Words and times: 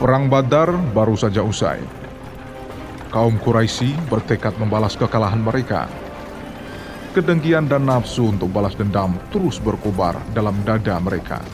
Perang 0.00 0.32
Badar 0.32 0.72
baru 0.96 1.12
saja 1.12 1.44
usai. 1.44 1.76
Kaum 3.12 3.36
Quraisy 3.36 3.92
bertekad 4.08 4.56
membalas 4.56 4.96
kekalahan 4.96 5.44
mereka. 5.44 5.92
Kedengkian 7.12 7.68
dan 7.68 7.84
nafsu 7.84 8.32
untuk 8.32 8.48
balas 8.48 8.72
dendam 8.72 9.20
terus 9.28 9.60
berkobar 9.60 10.16
dalam 10.32 10.56
dada 10.64 10.96
mereka. 11.04 11.44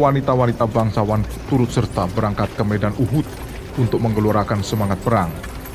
Wanita-wanita 0.00 0.64
bangsawan 0.64 1.28
turut 1.52 1.68
serta 1.68 2.08
berangkat 2.08 2.56
ke 2.56 2.64
medan 2.64 2.96
Uhud 2.96 3.28
untuk 3.76 4.00
menggelorakan 4.00 4.64
semangat 4.64 4.96
perang 5.04 5.28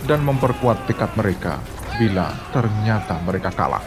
dan 0.09 0.25
memperkuat 0.25 0.89
tekad 0.89 1.13
mereka 1.13 1.61
bila 2.01 2.33
ternyata 2.49 3.21
mereka 3.21 3.53
kalah. 3.53 3.85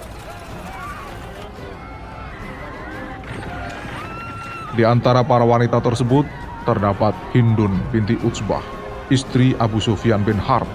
Di 4.78 4.86
antara 4.86 5.27
para 5.27 5.42
wanita 5.42 5.82
tersebut 5.82 6.43
terdapat 6.64 7.12
Hindun 7.32 7.77
binti 7.92 8.16
Utsbah, 8.24 8.64
istri 9.09 9.52
Abu 9.60 9.78
Sufyan 9.78 10.24
bin 10.24 10.41
Harb, 10.41 10.66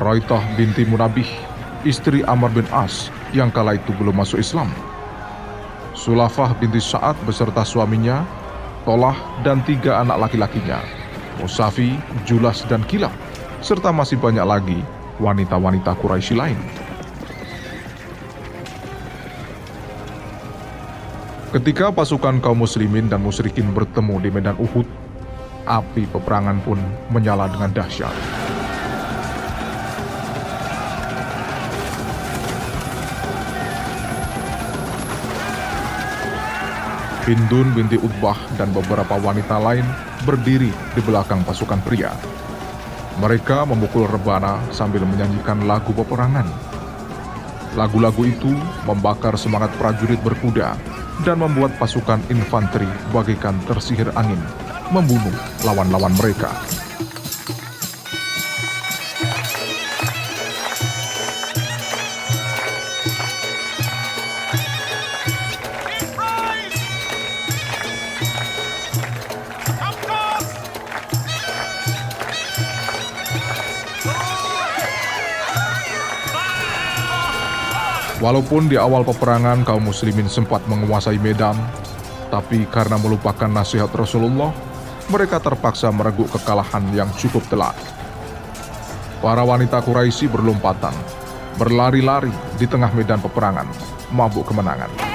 Roitah 0.00 0.42
binti 0.56 0.88
Munabih, 0.88 1.28
istri 1.84 2.24
Amr 2.24 2.52
bin 2.52 2.66
As 2.72 3.12
yang 3.36 3.52
kala 3.52 3.76
itu 3.76 3.92
belum 3.96 4.16
masuk 4.16 4.40
Islam, 4.40 4.68
Sulafah 5.92 6.56
binti 6.58 6.80
Sa'ad 6.80 7.14
beserta 7.28 7.62
suaminya, 7.62 8.24
Tolah 8.82 9.14
dan 9.46 9.62
tiga 9.62 10.02
anak 10.02 10.26
laki-lakinya, 10.26 10.82
Musafi, 11.38 11.94
Julas 12.26 12.66
dan 12.66 12.82
Kilab, 12.90 13.14
serta 13.62 13.94
masih 13.94 14.18
banyak 14.18 14.42
lagi 14.42 14.80
wanita-wanita 15.22 15.94
Quraisy 16.02 16.34
lain. 16.34 16.58
Ketika 21.52 21.92
pasukan 21.92 22.40
kaum 22.40 22.64
muslimin 22.64 23.12
dan 23.12 23.20
musyrikin 23.20 23.76
bertemu 23.76 24.24
di 24.24 24.32
medan 24.32 24.56
Uhud, 24.56 24.88
api 25.68 26.08
peperangan 26.08 26.56
pun 26.64 26.80
menyala 27.12 27.44
dengan 27.52 27.68
dahsyat. 27.76 28.08
Hindun 37.28 37.68
binti 37.76 38.00
Utbah 38.00 38.40
dan 38.56 38.72
beberapa 38.72 39.20
wanita 39.20 39.60
lain 39.60 39.84
berdiri 40.24 40.72
di 40.72 41.00
belakang 41.04 41.44
pasukan 41.44 41.84
pria. 41.84 42.16
Mereka 43.20 43.68
memukul 43.68 44.08
rebana 44.08 44.56
sambil 44.72 45.04
menyanyikan 45.04 45.68
lagu 45.68 45.92
peperangan. 45.92 46.48
Lagu-lagu 47.76 48.24
itu 48.24 48.56
membakar 48.88 49.36
semangat 49.36 49.68
prajurit 49.76 50.16
berkuda 50.24 50.91
dan 51.20 51.44
membuat 51.44 51.76
pasukan 51.76 52.24
infanteri 52.32 52.88
bagaikan 53.12 53.60
tersihir 53.68 54.08
angin, 54.16 54.40
membunuh 54.88 55.36
lawan-lawan 55.62 56.16
mereka. 56.16 56.50
Walaupun 78.22 78.70
di 78.70 78.78
awal 78.78 79.02
peperangan 79.02 79.66
kaum 79.66 79.82
muslimin 79.82 80.30
sempat 80.30 80.62
menguasai 80.70 81.18
medan, 81.18 81.58
tapi 82.30 82.70
karena 82.70 82.94
melupakan 82.94 83.50
nasihat 83.50 83.90
Rasulullah, 83.90 84.54
mereka 85.10 85.42
terpaksa 85.42 85.90
mereguk 85.90 86.30
kekalahan 86.30 86.86
yang 86.94 87.10
cukup 87.18 87.42
telak. 87.50 87.74
Para 89.18 89.42
wanita 89.42 89.82
Quraisy 89.82 90.30
berlompatan, 90.30 90.94
berlari-lari 91.58 92.30
di 92.62 92.70
tengah 92.70 92.94
medan 92.94 93.18
peperangan, 93.18 93.66
mabuk 94.14 94.46
kemenangan. 94.46 95.11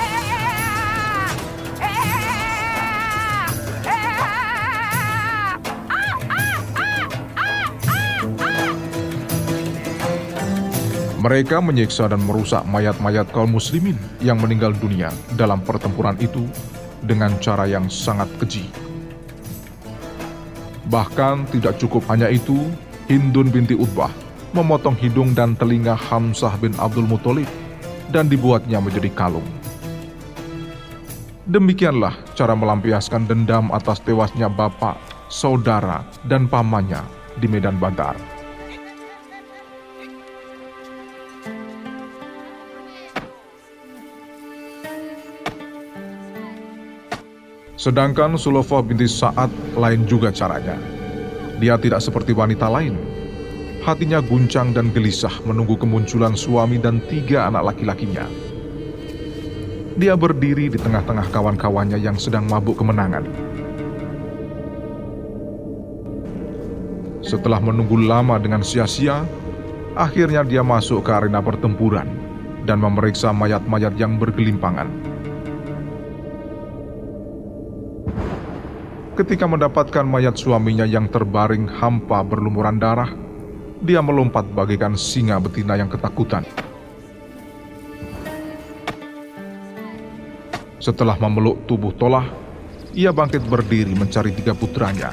Mereka 11.17 11.65
menyiksa 11.65 12.05
dan 12.13 12.21
merusak 12.21 12.61
mayat-mayat 12.69 13.33
kaum 13.33 13.57
muslimin 13.57 13.97
yang 14.21 14.37
meninggal 14.37 14.69
dunia 14.77 15.09
dalam 15.33 15.65
pertempuran 15.65 16.13
itu 16.21 16.45
dengan 17.01 17.33
cara 17.41 17.65
yang 17.65 17.89
sangat 17.89 18.29
keji. 18.37 18.69
Bahkan 20.87 21.49
tidak 21.57 21.81
cukup 21.81 22.05
hanya 22.13 22.29
itu, 22.29 22.69
Hindun 23.09 23.49
binti 23.49 23.73
Utbah 23.73 24.11
memotong 24.55 24.95
hidung 24.95 25.33
dan 25.33 25.57
telinga 25.57 25.97
Hamzah 25.97 26.55
bin 26.61 26.75
Abdul 26.77 27.09
Muthalib 27.09 27.49
dan 28.13 28.31
dibuatnya 28.31 28.79
menjadi 28.79 29.11
kalung. 29.11 29.45
Demikianlah 31.47 32.13
cara 32.35 32.53
melampiaskan 32.53 33.25
dendam 33.25 33.71
atas 33.71 34.03
tewasnya 34.03 34.51
bapak, 34.51 34.99
saudara, 35.31 36.03
dan 36.27 36.45
pamannya 36.51 36.99
di 37.39 37.47
medan 37.47 37.79
Badar. 37.79 38.36
Sedangkan 47.87 48.35
Sulofah 48.35 48.83
binti 48.83 49.07
Sa'ad 49.07 49.47
lain 49.79 50.03
juga 50.03 50.27
caranya. 50.27 50.75
Dia 51.55 51.79
tidak 51.79 52.03
seperti 52.03 52.35
wanita 52.35 52.67
lain. 52.67 52.99
Hatinya 53.79 54.19
guncang 54.19 54.75
dan 54.75 54.91
gelisah 54.91 55.31
menunggu 55.47 55.79
kemunculan 55.79 56.35
suami 56.35 56.83
dan 56.83 56.99
tiga 57.07 57.47
anak 57.47 57.71
laki-lakinya. 57.71 58.27
Dia 59.95 60.19
berdiri 60.19 60.67
di 60.67 60.75
tengah-tengah 60.75 61.31
kawan-kawannya 61.31 61.95
yang 61.95 62.19
sedang 62.19 62.43
mabuk 62.51 62.75
kemenangan. 62.75 63.23
Setelah 67.23 67.63
menunggu 67.63 68.03
lama 68.03 68.35
dengan 68.35 68.67
sia-sia, 68.67 69.23
akhirnya 69.95 70.43
dia 70.43 70.59
masuk 70.59 71.07
ke 71.07 71.11
arena 71.15 71.39
pertempuran 71.39 72.11
dan 72.67 72.83
memeriksa 72.83 73.31
mayat-mayat 73.31 73.95
yang 73.95 74.19
bergelimpangan. 74.19 74.91
Ketika 79.17 79.49
mendapatkan 79.49 80.05
mayat 80.05 80.37
suaminya 80.37 80.85
yang 80.85 81.09
terbaring 81.09 81.65
hampa 81.65 82.21
berlumuran 82.21 82.77
darah, 82.77 83.09
dia 83.81 83.97
melompat 83.97 84.45
bagaikan 84.53 84.93
singa 84.93 85.41
betina 85.41 85.73
yang 85.73 85.89
ketakutan. 85.89 86.45
Setelah 90.77 91.17
memeluk 91.17 91.65
tubuh 91.65 91.89
Tolah, 91.97 92.29
ia 92.93 93.09
bangkit 93.09 93.41
berdiri 93.49 93.97
mencari 93.97 94.37
tiga 94.37 94.53
putranya. 94.53 95.09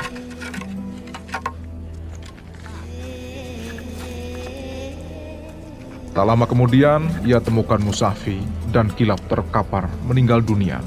Tak 6.12 6.24
lama 6.28 6.44
kemudian, 6.44 7.08
ia 7.24 7.40
temukan 7.40 7.80
Musafi 7.80 8.36
dan 8.68 8.92
Kilap 8.92 9.24
terkapar 9.32 9.88
meninggal 10.04 10.44
dunia, 10.44 10.84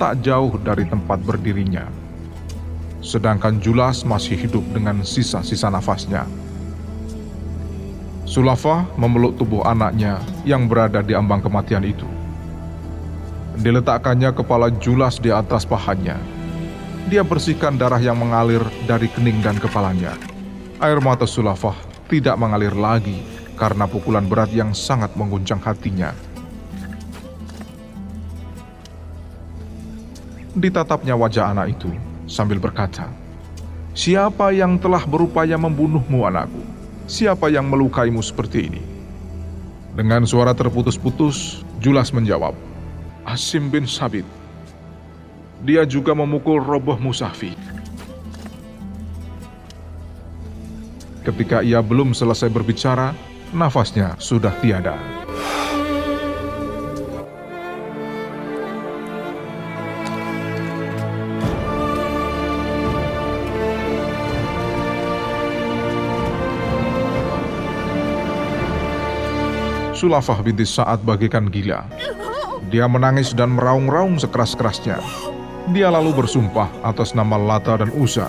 tak 0.00 0.24
jauh 0.24 0.56
dari 0.64 0.88
tempat 0.88 1.20
berdirinya 1.20 2.03
sedangkan 3.04 3.60
Julas 3.60 4.00
masih 4.02 4.40
hidup 4.40 4.64
dengan 4.72 5.04
sisa-sisa 5.04 5.68
nafasnya. 5.68 6.24
Sulafa 8.24 8.88
memeluk 8.96 9.36
tubuh 9.36 9.60
anaknya 9.62 10.16
yang 10.48 10.64
berada 10.64 11.04
di 11.04 11.12
ambang 11.12 11.44
kematian 11.44 11.84
itu. 11.84 12.08
Diletakkannya 13.60 14.32
kepala 14.32 14.72
Julas 14.80 15.20
di 15.20 15.28
atas 15.28 15.68
pahanya. 15.68 16.16
Dia 17.12 17.20
bersihkan 17.20 17.76
darah 17.76 18.00
yang 18.00 18.16
mengalir 18.16 18.64
dari 18.88 19.12
kening 19.12 19.44
dan 19.44 19.60
kepalanya. 19.60 20.16
Air 20.80 20.98
mata 21.04 21.28
Sulafah 21.28 21.76
tidak 22.08 22.34
mengalir 22.40 22.72
lagi 22.72 23.20
karena 23.54 23.84
pukulan 23.84 24.24
berat 24.24 24.50
yang 24.50 24.72
sangat 24.72 25.12
mengguncang 25.14 25.60
hatinya. 25.60 26.10
Ditatapnya 30.54 31.14
wajah 31.18 31.50
anak 31.50 31.76
itu, 31.76 31.90
sambil 32.28 32.60
berkata, 32.60 33.08
Siapa 33.94 34.50
yang 34.50 34.74
telah 34.74 35.06
berupaya 35.06 35.54
membunuhmu 35.54 36.26
anakku? 36.26 36.58
Siapa 37.06 37.46
yang 37.46 37.70
melukaimu 37.70 38.18
seperti 38.18 38.66
ini? 38.66 38.82
Dengan 39.94 40.26
suara 40.26 40.50
terputus-putus, 40.50 41.62
Julas 41.78 42.10
menjawab, 42.10 42.58
Asim 43.22 43.70
bin 43.70 43.86
Sabit. 43.86 44.26
Dia 45.62 45.86
juga 45.86 46.10
memukul 46.10 46.58
roboh 46.58 46.98
Musafi. 46.98 47.54
Ketika 51.22 51.62
ia 51.62 51.78
belum 51.80 52.12
selesai 52.12 52.50
berbicara, 52.50 53.14
nafasnya 53.54 54.18
sudah 54.18 54.52
tiada. 54.58 55.23
Sulafah 70.04 70.44
binti 70.44 70.68
Sa'ad 70.68 71.00
bagaikan 71.00 71.48
gila. 71.48 71.80
Dia 72.68 72.84
menangis 72.84 73.32
dan 73.32 73.56
meraung-raung 73.56 74.20
sekeras-kerasnya. 74.20 75.00
Dia 75.72 75.88
lalu 75.88 76.12
bersumpah 76.12 76.68
atas 76.84 77.16
nama 77.16 77.40
Lata 77.40 77.80
dan 77.80 77.88
Uza, 77.96 78.28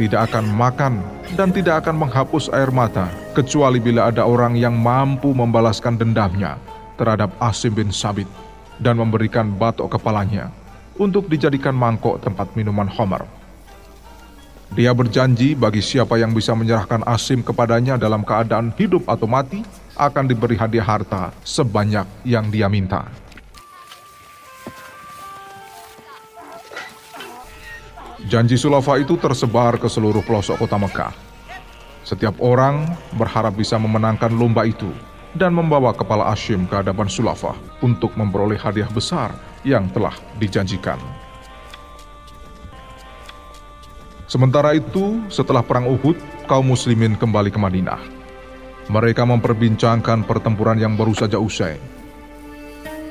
tidak 0.00 0.32
akan 0.32 0.48
makan 0.48 1.04
dan 1.36 1.52
tidak 1.52 1.84
akan 1.84 2.00
menghapus 2.00 2.48
air 2.56 2.72
mata, 2.72 3.12
kecuali 3.36 3.76
bila 3.84 4.08
ada 4.08 4.24
orang 4.24 4.56
yang 4.56 4.72
mampu 4.72 5.36
membalaskan 5.36 6.00
dendamnya 6.00 6.56
terhadap 6.96 7.36
Asim 7.36 7.76
bin 7.76 7.92
Sabit 7.92 8.24
dan 8.80 8.96
memberikan 8.96 9.52
batok 9.60 10.00
kepalanya 10.00 10.48
untuk 10.96 11.28
dijadikan 11.28 11.76
mangkok 11.76 12.24
tempat 12.24 12.48
minuman 12.56 12.88
Homer. 12.88 13.28
Dia 14.72 14.96
berjanji 14.96 15.52
bagi 15.52 15.84
siapa 15.84 16.16
yang 16.16 16.32
bisa 16.32 16.56
menyerahkan 16.56 17.04
Asim 17.04 17.44
kepadanya 17.44 18.00
dalam 18.00 18.24
keadaan 18.24 18.72
hidup 18.80 19.04
atau 19.04 19.28
mati, 19.28 19.60
akan 20.00 20.24
diberi 20.24 20.56
hadiah 20.56 20.86
harta 20.86 21.28
sebanyak 21.44 22.08
yang 22.24 22.48
dia 22.48 22.72
minta. 22.72 23.04
Janji 28.30 28.54
Sulafa 28.56 28.96
itu 28.96 29.18
tersebar 29.20 29.76
ke 29.76 29.90
seluruh 29.90 30.22
pelosok 30.24 30.62
kota 30.62 30.78
Mekah. 30.80 31.12
Setiap 32.06 32.38
orang 32.40 32.88
berharap 33.18 33.58
bisa 33.58 33.76
memenangkan 33.76 34.32
lomba 34.32 34.64
itu 34.64 34.88
dan 35.34 35.54
membawa 35.54 35.94
kepala 35.94 36.30
Ashim 36.30 36.66
ke 36.66 36.78
hadapan 36.78 37.06
Sulafa 37.10 37.54
untuk 37.82 38.14
memperoleh 38.14 38.58
hadiah 38.58 38.88
besar 38.90 39.34
yang 39.66 39.90
telah 39.90 40.14
dijanjikan. 40.38 40.98
Sementara 44.30 44.78
itu, 44.78 45.18
setelah 45.26 45.66
perang 45.66 45.90
Uhud, 45.90 46.14
kaum 46.46 46.70
muslimin 46.70 47.18
kembali 47.18 47.50
ke 47.50 47.58
Madinah. 47.58 48.19
Mereka 48.90 49.22
memperbincangkan 49.22 50.26
pertempuran 50.26 50.74
yang 50.74 50.98
baru 50.98 51.14
saja 51.14 51.38
usai. 51.38 51.78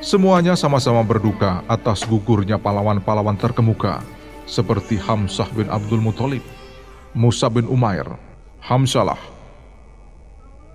Semuanya 0.03 0.59
sama-sama 0.59 0.99
berduka 1.07 1.63
atas 1.71 2.03
gugurnya 2.03 2.59
pahlawan-pahlawan 2.59 3.39
terkemuka 3.39 4.03
seperti 4.43 4.99
Hamzah 4.99 5.47
bin 5.55 5.71
Abdul 5.71 6.03
Muthalib, 6.03 6.43
Musa 7.15 7.47
bin 7.47 7.63
Umair, 7.71 8.03
Hamsalah. 8.59 9.19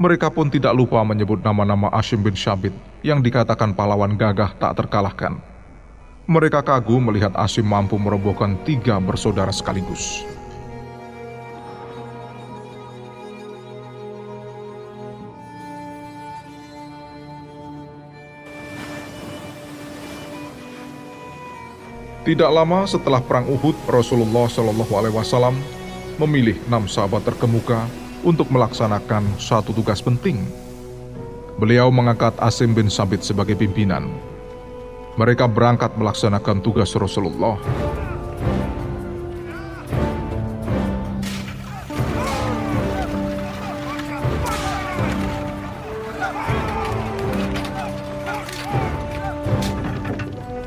Mereka 0.00 0.32
pun 0.32 0.48
tidak 0.48 0.72
lupa 0.72 1.04
menyebut 1.04 1.44
nama-nama 1.44 1.92
Ashim 1.92 2.24
bin 2.24 2.32
Syabit 2.32 2.72
yang 3.04 3.20
dikatakan 3.20 3.76
pahlawan 3.76 4.16
gagah 4.16 4.56
tak 4.56 4.72
terkalahkan. 4.72 5.36
Mereka 6.24 6.64
kagum 6.64 7.12
melihat 7.12 7.36
Ashim 7.36 7.68
mampu 7.68 8.00
merobohkan 8.00 8.56
tiga 8.64 8.96
bersaudara 9.04 9.52
sekaligus. 9.52 10.24
Tidak 22.24 22.48
lama 22.48 22.88
setelah 22.88 23.20
perang 23.20 23.44
Uhud, 23.44 23.76
Rasulullah 23.84 24.48
Shallallahu 24.48 24.96
Alaihi 24.96 25.12
Wasallam 25.12 25.60
memilih 26.16 26.56
enam 26.72 26.88
sahabat 26.88 27.20
terkemuka 27.20 27.84
untuk 28.24 28.48
melaksanakan 28.48 29.36
satu 29.36 29.76
tugas 29.76 30.00
penting. 30.00 30.40
Beliau 31.60 31.92
mengangkat 31.92 32.32
Asim 32.40 32.72
bin 32.72 32.88
Sabit 32.88 33.20
sebagai 33.20 33.52
pimpinan. 33.60 34.08
Mereka 35.20 35.52
berangkat 35.52 35.92
melaksanakan 36.00 36.64
tugas 36.64 36.96
Rasulullah. 36.96 37.60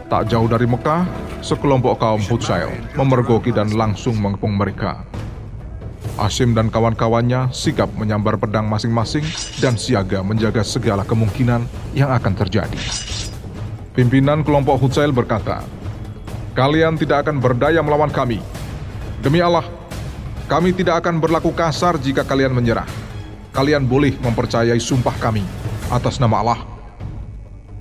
Tak 0.05 0.29
jauh 0.29 0.45
dari 0.45 0.69
Mekah, 0.69 1.26
sekelompok 1.47 1.95
kaum 2.03 2.19
Hutsail 2.27 2.67
memergoki 2.99 3.55
dan 3.55 3.71
langsung 3.71 4.19
mengepung 4.19 4.59
mereka. 4.59 5.07
Asim 6.19 6.51
dan 6.51 6.67
kawan-kawannya 6.67 7.55
sigap 7.55 7.87
menyambar 7.95 8.35
pedang 8.35 8.67
masing-masing 8.67 9.23
dan 9.63 9.79
siaga 9.79 10.19
menjaga 10.19 10.59
segala 10.67 11.07
kemungkinan 11.07 11.63
yang 11.95 12.11
akan 12.11 12.35
terjadi. 12.35 12.75
Pimpinan 13.95 14.43
kelompok 14.43 14.75
Hutsail 14.83 15.15
berkata, 15.15 15.63
Kalian 16.51 16.99
tidak 16.99 17.23
akan 17.23 17.39
berdaya 17.39 17.79
melawan 17.79 18.11
kami. 18.11 18.43
Demi 19.23 19.39
Allah, 19.39 19.63
kami 20.51 20.75
tidak 20.75 21.05
akan 21.05 21.21
berlaku 21.21 21.55
kasar 21.55 21.95
jika 22.01 22.27
kalian 22.27 22.51
menyerah. 22.51 22.89
Kalian 23.55 23.87
boleh 23.87 24.19
mempercayai 24.19 24.81
sumpah 24.81 25.15
kami 25.21 25.45
atas 25.93 26.19
nama 26.19 26.43
Allah. 26.43 26.61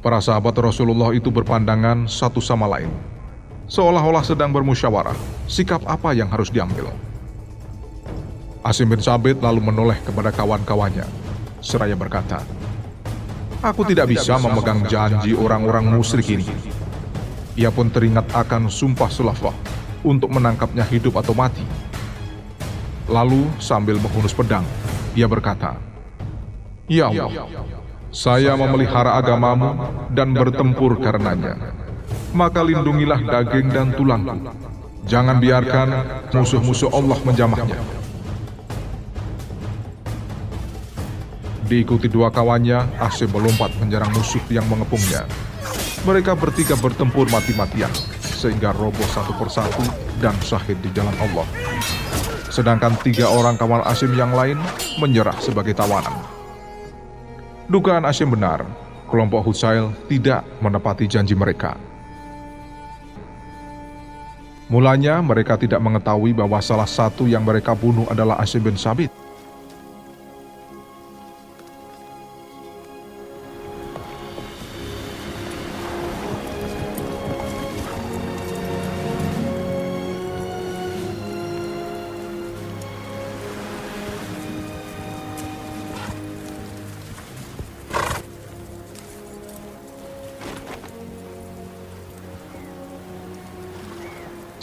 Para 0.04 0.22
sahabat 0.22 0.54
Rasulullah 0.60 1.10
itu 1.16 1.32
berpandangan 1.32 2.06
satu 2.06 2.38
sama 2.38 2.68
lain 2.68 3.15
seolah-olah 3.66 4.22
sedang 4.22 4.54
bermusyawarah 4.54 5.18
sikap 5.50 5.82
apa 5.86 6.14
yang 6.14 6.30
harus 6.30 6.50
diambil. 6.50 6.90
Asim 8.66 8.90
bin 8.90 8.98
Sabit 8.98 9.38
lalu 9.38 9.62
menoleh 9.62 9.98
kepada 10.02 10.34
kawan-kawannya, 10.34 11.06
seraya 11.62 11.94
berkata, 11.94 12.42
Aku 13.62 13.86
tidak 13.86 14.10
bisa 14.10 14.38
memegang 14.42 14.82
janji 14.90 15.34
orang-orang 15.34 15.86
musyrik 15.86 16.26
ini. 16.34 16.46
Ia 17.54 17.70
pun 17.70 17.88
teringat 17.88 18.26
akan 18.34 18.66
sumpah 18.66 19.08
sulafah 19.10 19.54
untuk 20.02 20.34
menangkapnya 20.34 20.82
hidup 20.86 21.18
atau 21.22 21.32
mati. 21.32 21.62
Lalu 23.06 23.46
sambil 23.62 24.02
menghunus 24.02 24.34
pedang, 24.34 24.66
ia 25.14 25.30
berkata, 25.30 25.78
Ya 26.90 27.06
Allah, 27.06 27.46
saya 28.10 28.58
memelihara 28.58 29.14
agamamu 29.14 29.78
dan 30.10 30.34
bertempur 30.34 30.98
karenanya 30.98 31.85
maka 32.32 32.64
lindungilah 32.64 33.20
daging 33.22 33.68
dan 33.70 33.92
tulangku. 33.94 34.50
Jangan 35.06 35.38
biarkan 35.38 35.88
musuh-musuh 36.34 36.90
Allah 36.90 37.18
menjamahnya. 37.22 37.78
Diikuti 41.66 42.06
dua 42.06 42.30
kawannya, 42.30 43.02
Asim 43.02 43.26
melompat 43.34 43.74
menyerang 43.82 44.10
musuh 44.14 44.42
yang 44.50 44.66
mengepungnya. 44.70 45.26
Mereka 46.06 46.38
bertiga 46.38 46.78
bertempur 46.78 47.26
mati-matian, 47.26 47.90
sehingga 48.22 48.70
roboh 48.70 49.06
satu 49.10 49.34
persatu 49.34 49.82
dan 50.22 50.34
syahid 50.46 50.78
di 50.78 50.90
jalan 50.94 51.14
Allah. 51.18 51.46
Sedangkan 52.54 52.94
tiga 53.02 53.26
orang 53.26 53.58
kawan 53.58 53.82
Asim 53.82 54.14
yang 54.14 54.30
lain 54.30 54.54
menyerah 55.02 55.34
sebagai 55.42 55.74
tawanan. 55.74 56.14
Dugaan 57.66 58.06
Asim 58.06 58.30
benar, 58.30 58.62
kelompok 59.10 59.50
Husail 59.50 59.90
tidak 60.06 60.46
menepati 60.62 61.10
janji 61.10 61.34
mereka. 61.34 61.74
Mulanya 64.66 65.22
mereka 65.22 65.54
tidak 65.54 65.78
mengetahui 65.78 66.34
bahwa 66.34 66.58
salah 66.58 66.90
satu 66.90 67.30
yang 67.30 67.46
mereka 67.46 67.70
bunuh 67.70 68.02
adalah 68.10 68.42
Asim 68.42 68.58
bin 68.58 68.74
Sabit. 68.74 69.25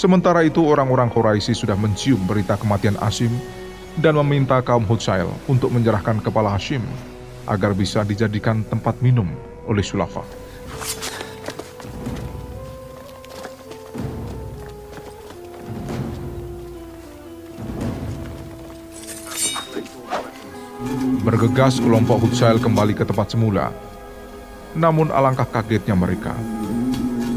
Sementara 0.04 0.44
itu 0.44 0.60
orang-orang 0.68 1.08
Quraisy 1.08 1.56
sudah 1.56 1.80
mencium 1.80 2.20
berita 2.28 2.60
kematian 2.60 3.00
Asim 3.00 3.32
dan 3.96 4.20
meminta 4.20 4.60
kaum 4.60 4.84
Hutsail 4.84 5.32
untuk 5.48 5.72
menyerahkan 5.72 6.20
kepala 6.20 6.52
Hashim 6.52 6.84
agar 7.48 7.72
bisa 7.72 8.04
dijadikan 8.04 8.68
tempat 8.68 9.00
minum 9.00 9.32
oleh 9.64 9.80
Sulafa. 9.80 10.28
Bergegas 21.24 21.80
kelompok 21.80 22.28
Hutsail 22.28 22.60
kembali 22.60 22.92
ke 22.92 23.08
tempat 23.08 23.32
semula. 23.32 23.72
Namun 24.76 25.16
alangkah 25.16 25.48
kagetnya 25.48 25.96
mereka 25.96 26.36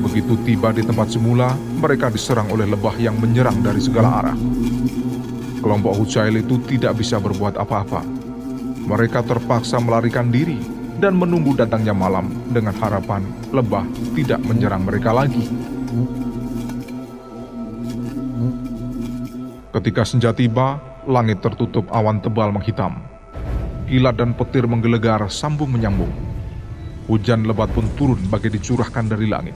Begitu 0.05 0.37
tiba 0.45 0.73
di 0.77 0.85
tempat 0.85 1.09
semula, 1.09 1.57
mereka 1.81 2.13
diserang 2.13 2.53
oleh 2.53 2.69
lebah 2.69 2.97
yang 3.01 3.17
menyerang 3.17 3.65
dari 3.65 3.81
segala 3.81 4.25
arah. 4.25 4.39
Kelompok 5.61 5.97
Hujail 5.99 6.37
itu 6.37 6.61
tidak 6.69 7.01
bisa 7.01 7.17
berbuat 7.17 7.57
apa-apa. 7.57 8.05
Mereka 8.87 9.25
terpaksa 9.27 9.83
melarikan 9.83 10.31
diri 10.31 10.61
dan 11.01 11.17
menunggu 11.17 11.57
datangnya 11.57 11.93
malam 11.93 12.31
dengan 12.53 12.73
harapan 12.77 13.25
lebah 13.51 13.85
tidak 14.15 14.41
menyerang 14.47 14.87
mereka 14.87 15.11
lagi. 15.11 15.49
Ketika 19.77 20.09
senja 20.09 20.33
tiba, 20.33 20.81
langit 21.05 21.45
tertutup 21.45 21.85
awan 21.93 22.23
tebal 22.25 22.49
menghitam. 22.49 23.05
Kilat 23.87 24.17
dan 24.19 24.33
petir 24.33 24.65
menggelegar 24.65 25.29
sambung 25.29 25.71
menyambung. 25.71 26.36
Hujan 27.07 27.47
lebat 27.47 27.71
pun 27.71 27.87
turun 27.95 28.19
bagi 28.27 28.51
dicurahkan 28.51 29.07
dari 29.07 29.31
langit. 29.31 29.55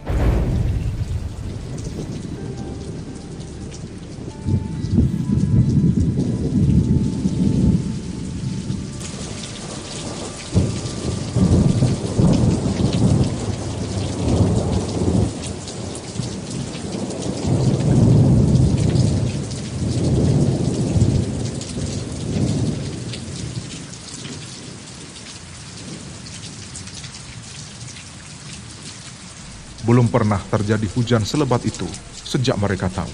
Belum 29.91 30.07
pernah 30.07 30.39
terjadi 30.39 30.87
hujan 30.95 31.27
selebat 31.27 31.67
itu 31.67 31.83
sejak 32.15 32.55
mereka 32.63 32.87
tahu. 32.87 33.11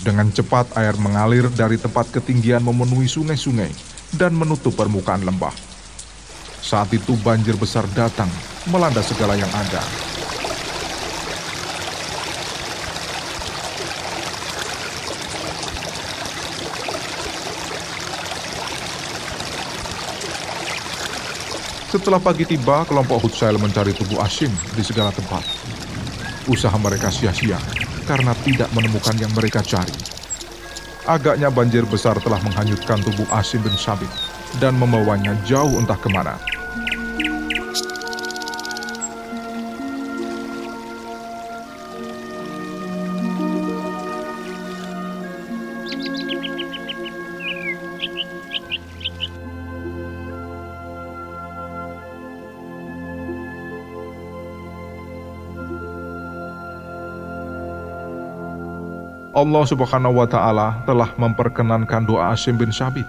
Dengan 0.00 0.32
cepat 0.32 0.72
air 0.80 0.96
mengalir 0.96 1.52
dari 1.52 1.76
tempat 1.76 2.08
ketinggian 2.08 2.64
memenuhi 2.64 3.04
sungai-sungai 3.04 3.68
dan 4.16 4.32
menutup 4.32 4.72
permukaan 4.72 5.28
lembah. 5.28 5.52
Saat 6.64 6.96
itu 6.96 7.20
banjir 7.20 7.52
besar 7.60 7.84
datang 7.92 8.32
melanda 8.64 9.04
segala 9.04 9.36
yang 9.36 9.52
ada. 9.52 9.84
Setelah 21.92 22.24
pagi 22.24 22.48
tiba, 22.48 22.88
kelompok 22.88 23.20
Hutsail 23.20 23.60
mencari 23.60 23.92
tubuh 23.92 24.16
Asim 24.24 24.48
di 24.72 24.80
segala 24.80 25.12
tempat. 25.12 25.44
Usaha 26.48 26.72
mereka 26.80 27.12
sia-sia 27.12 27.60
karena 28.08 28.32
tidak 28.48 28.72
menemukan 28.72 29.12
yang 29.20 29.28
mereka 29.36 29.60
cari. 29.60 29.92
Agaknya 31.04 31.52
banjir 31.52 31.84
besar 31.84 32.16
telah 32.24 32.40
menghanyutkan 32.40 32.96
tubuh 33.04 33.28
Asim 33.28 33.60
bin 33.60 33.76
Sabit 33.76 34.08
dan 34.56 34.72
membawanya 34.80 35.36
jauh 35.44 35.76
entah 35.76 36.00
ke 36.00 36.08
mana. 36.08 36.40
Allah 59.32 59.64
Subhanahu 59.64 60.20
wa 60.20 60.28
Ta'ala 60.28 60.84
telah 60.84 61.08
memperkenankan 61.16 62.04
doa 62.04 62.36
Asim 62.36 62.52
bin 62.52 62.68
Sabit. 62.68 63.08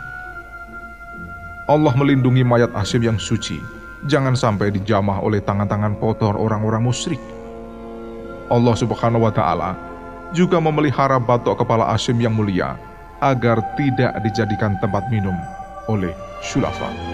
Allah 1.68 1.92
melindungi 2.00 2.48
mayat 2.48 2.72
Asim 2.80 3.04
yang 3.04 3.20
suci, 3.20 3.60
jangan 4.08 4.32
sampai 4.32 4.72
dijamah 4.72 5.20
oleh 5.20 5.44
tangan-tangan 5.44 6.00
kotor 6.00 6.40
orang-orang 6.40 6.80
musyrik. 6.80 7.20
Allah 8.48 8.72
Subhanahu 8.72 9.28
wa 9.28 9.36
Ta'ala 9.36 9.76
juga 10.32 10.64
memelihara 10.64 11.20
batok 11.20 11.60
kepala 11.60 11.92
Asim 11.92 12.16
yang 12.24 12.32
mulia 12.32 12.80
agar 13.20 13.60
tidak 13.76 14.16
dijadikan 14.24 14.80
tempat 14.80 15.04
minum 15.12 15.36
oleh 15.92 16.16
Syulafa. 16.40 17.13